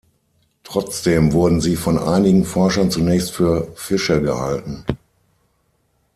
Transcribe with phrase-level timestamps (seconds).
[0.63, 4.83] Trotzdem wurden sie von einigen Forschern zunächst für Fische gehalten.